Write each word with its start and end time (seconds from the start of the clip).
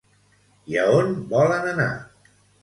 I 0.71 0.79
a 0.83 0.85
on 1.01 1.11
volen 1.35 1.69
anar? 1.75 1.91